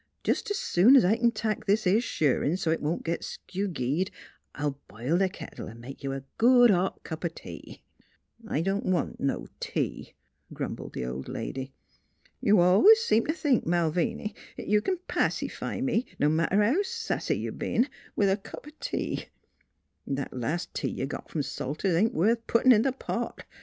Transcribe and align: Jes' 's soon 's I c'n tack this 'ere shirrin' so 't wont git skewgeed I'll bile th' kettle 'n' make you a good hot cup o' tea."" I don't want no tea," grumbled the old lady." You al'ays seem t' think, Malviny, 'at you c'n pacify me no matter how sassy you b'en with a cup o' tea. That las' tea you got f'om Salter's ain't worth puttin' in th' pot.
Jes' 0.25 0.41
's 0.51 0.57
soon 0.57 0.95
's 0.97 1.05
I 1.05 1.15
c'n 1.15 1.31
tack 1.31 1.67
this 1.67 1.85
'ere 1.85 2.01
shirrin' 2.01 2.57
so 2.57 2.73
't 2.75 2.81
wont 2.81 3.03
git 3.03 3.21
skewgeed 3.21 4.09
I'll 4.55 4.79
bile 4.87 5.19
th' 5.19 5.31
kettle 5.31 5.69
'n' 5.69 5.79
make 5.79 6.03
you 6.03 6.11
a 6.11 6.23
good 6.39 6.71
hot 6.71 7.03
cup 7.03 7.23
o' 7.23 7.27
tea."" 7.27 7.83
I 8.57 8.61
don't 8.61 8.83
want 8.83 9.19
no 9.19 9.45
tea," 9.59 10.15
grumbled 10.51 10.93
the 10.93 11.05
old 11.05 11.29
lady." 11.29 11.71
You 12.41 12.59
al'ays 12.61 12.97
seem 12.97 13.27
t' 13.27 13.33
think, 13.33 13.67
Malviny, 13.67 14.33
'at 14.57 14.65
you 14.65 14.81
c'n 14.81 14.97
pacify 15.07 15.81
me 15.81 16.07
no 16.17 16.29
matter 16.29 16.63
how 16.63 16.81
sassy 16.81 17.37
you 17.37 17.51
b'en 17.51 17.87
with 18.15 18.31
a 18.31 18.37
cup 18.37 18.65
o' 18.67 18.71
tea. 18.79 19.27
That 20.07 20.33
las' 20.33 20.65
tea 20.73 20.89
you 20.89 21.05
got 21.05 21.29
f'om 21.29 21.43
Salter's 21.43 21.93
ain't 21.93 22.15
worth 22.15 22.47
puttin' 22.47 22.71
in 22.71 22.81
th' 22.81 22.97
pot. 22.97 23.43